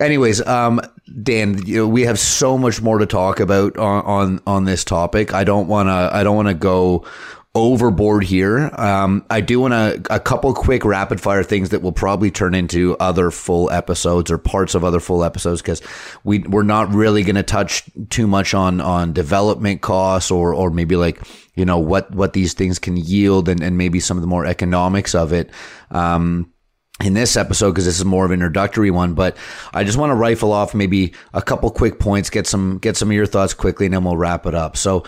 [0.00, 0.80] anyways um
[1.22, 4.84] Dan, you know, we have so much more to talk about on on, on this
[4.84, 5.32] topic.
[5.32, 7.04] I don't want to I don't want to go
[7.54, 8.70] overboard here.
[8.74, 9.72] Um, I do want
[10.10, 14.36] a couple quick rapid fire things that will probably turn into other full episodes or
[14.36, 15.80] parts of other full episodes because
[16.22, 20.70] we we're not really going to touch too much on on development costs or or
[20.70, 21.22] maybe like
[21.54, 24.44] you know what what these things can yield and and maybe some of the more
[24.44, 25.50] economics of it.
[25.92, 26.52] Um,
[27.04, 29.36] in this episode because this is more of an introductory one but
[29.74, 33.08] i just want to rifle off maybe a couple quick points get some get some
[33.08, 34.76] of your thoughts quickly and then we'll wrap it up.
[34.76, 35.04] So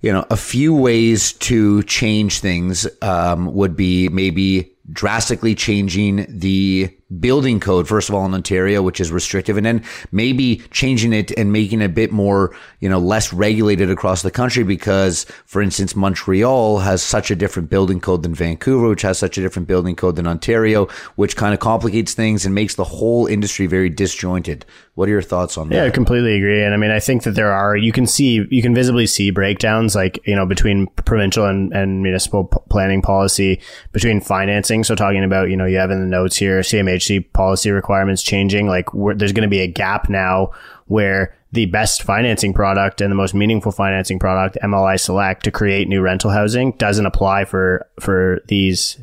[0.00, 6.96] you know a few ways to change things um, would be maybe drastically changing the
[7.20, 9.82] building code, first of all, in Ontario, which is restrictive, and then
[10.12, 14.30] maybe changing it and making it a bit more, you know, less regulated across the
[14.30, 19.18] country because, for instance, Montreal has such a different building code than Vancouver, which has
[19.18, 20.86] such a different building code than Ontario,
[21.16, 24.66] which kind of complicates things and makes the whole industry very disjointed.
[24.94, 25.76] What are your thoughts on that?
[25.76, 26.62] Yeah, I completely agree.
[26.62, 29.30] And I mean, I think that there are, you can see, you can visibly see
[29.30, 33.60] breakdowns like, you know, between provincial and, and municipal p- planning policy,
[33.92, 34.82] between financing.
[34.82, 36.64] So talking about, you know, you have in the notes here,
[36.98, 38.86] CMHC policy requirements changing, like
[39.16, 40.50] there's going to be a gap now
[40.86, 45.88] where the best financing product and the most meaningful financing product, MLI Select, to create
[45.88, 48.98] new rental housing doesn't apply for, for these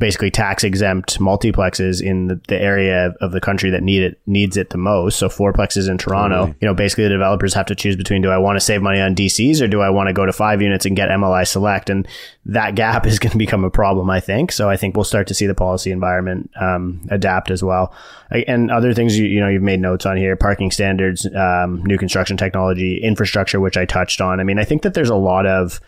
[0.00, 4.56] basically tax exempt multiplexes in the, the, area of the country that need it needs
[4.56, 5.18] it the most.
[5.18, 6.56] So fourplexes in Toronto, totally.
[6.60, 8.98] you know, basically the developers have to choose between do I want to save money
[8.98, 11.90] on DCs or do I want to go to five units and get MLI select?
[11.90, 12.08] And
[12.46, 14.52] that gap is going to become a problem, I think.
[14.52, 17.94] So I think we'll start to see the policy environment um, adapt as well.
[18.30, 21.98] And other things you, you know you've made notes on here: parking standards, um, new
[21.98, 24.40] construction technology, infrastructure, which I touched on.
[24.40, 25.80] I mean, I think that there's a lot of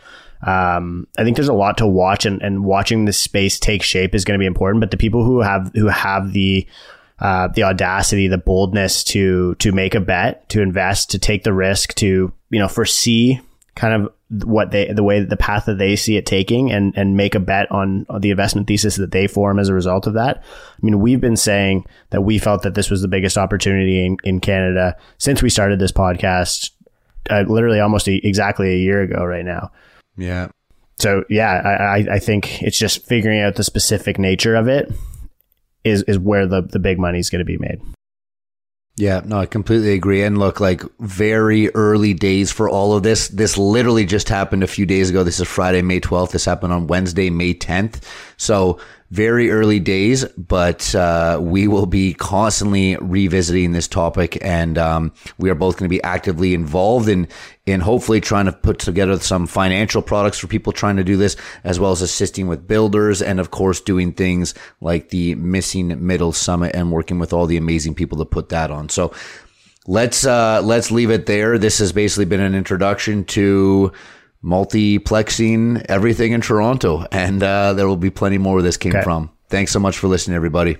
[0.42, 4.14] um, I think there's a lot to watch, and, and watching this space take shape
[4.14, 4.80] is going to be important.
[4.80, 6.66] But the people who have who have the
[7.20, 11.52] uh, the audacity, the boldness to to make a bet, to invest, to take the
[11.52, 13.40] risk, to you know foresee
[13.74, 14.12] kind of
[14.44, 17.34] what they the way that the path that they see it taking and and make
[17.34, 20.38] a bet on, on the investment thesis that they form as a result of that.
[20.38, 24.16] I mean, we've been saying that we felt that this was the biggest opportunity in,
[24.24, 26.70] in Canada since we started this podcast,
[27.30, 29.70] uh, literally almost a, exactly a year ago right now.
[30.16, 30.48] Yeah.
[30.98, 34.92] So yeah, I, I think it's just figuring out the specific nature of it
[35.84, 37.80] is is where the the big money is going to be made.
[38.96, 40.22] Yeah, no, I completely agree.
[40.22, 43.28] And look, like very early days for all of this.
[43.28, 45.24] This literally just happened a few days ago.
[45.24, 46.32] This is Friday, May 12th.
[46.32, 48.02] This happened on Wednesday, May 10th.
[48.36, 48.78] So
[49.12, 55.50] very early days, but uh, we will be constantly revisiting this topic, and um, we
[55.50, 57.28] are both going to be actively involved in
[57.66, 61.36] in hopefully trying to put together some financial products for people trying to do this,
[61.62, 66.32] as well as assisting with builders, and of course doing things like the Missing Middle
[66.32, 68.88] Summit and working with all the amazing people to put that on.
[68.88, 69.12] So
[69.86, 71.58] let's uh, let's leave it there.
[71.58, 73.92] This has basically been an introduction to
[74.44, 77.06] multiplexing everything in Toronto.
[77.12, 79.02] And uh, there will be plenty more where this came okay.
[79.02, 79.30] from.
[79.48, 80.78] Thanks so much for listening, everybody.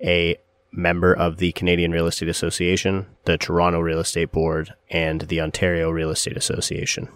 [0.04, 0.36] a
[0.70, 5.88] member of the Canadian Real Estate Association, the Toronto Real Estate Board, and the Ontario
[5.88, 7.08] Real Estate Association.